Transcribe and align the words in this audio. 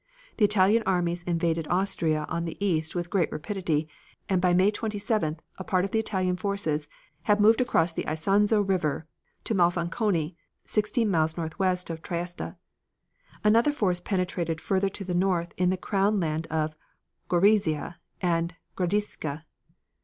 The 0.37 0.45
Italian 0.45 0.81
armies 0.87 1.21
invaded 1.21 1.67
Austria 1.67 2.25
on 2.27 2.45
the 2.45 2.57
east 2.59 2.95
with 2.95 3.11
great 3.11 3.31
rapidity, 3.31 3.87
and 4.27 4.41
by 4.41 4.51
May 4.51 4.71
27th 4.71 5.37
a 5.59 5.63
part 5.63 5.85
of 5.85 5.91
the 5.91 5.99
Italian 5.99 6.37
forces 6.37 6.87
had 7.29 7.39
moved 7.39 7.61
across 7.61 7.93
the 7.93 8.05
Isonzo 8.11 8.63
River 8.63 9.05
to 9.43 9.53
Monfalcone, 9.53 10.35
sixteen 10.65 11.11
miles 11.11 11.37
northwest 11.37 11.91
of 11.91 12.01
Trieste. 12.01 12.55
Another 13.43 13.71
force 13.71 14.01
penetrated 14.01 14.59
further 14.59 14.89
to 14.89 15.03
the 15.03 15.13
north 15.13 15.53
in 15.55 15.69
the 15.69 15.77
Crown 15.77 16.19
land 16.19 16.47
of 16.47 16.75
Gorizia, 17.29 17.97
and 18.23 18.55
Gradisca. 18.75 19.43